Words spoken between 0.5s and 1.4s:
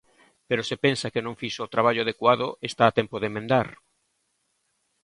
se pensa que non